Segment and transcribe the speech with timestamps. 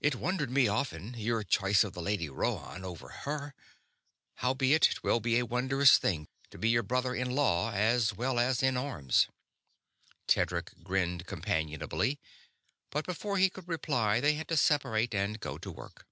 [0.00, 3.56] It wondered me often, your choice of the Lady Rhoann over her.
[4.36, 8.62] Howbeit, 'twill be a wondrous thing to be your brother in law as well as
[8.62, 9.26] in arms."
[10.28, 12.20] Tedric grinned companionably,
[12.90, 16.06] but before he could reply they had to separate and go to work.